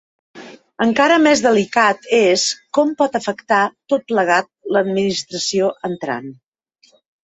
[0.85, 2.47] Encara més delicat és
[2.79, 3.63] com pot afectar
[3.95, 6.39] tot plegat l’administració entrant.